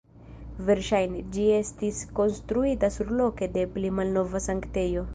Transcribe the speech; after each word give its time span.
Verŝajne, 0.69 1.21
ĝi 1.35 1.45
estis 1.59 2.01
konstruita 2.21 2.93
surloke 2.99 3.53
de 3.59 3.71
pli 3.77 3.97
malnova 4.01 4.47
sanktejo. 4.51 5.09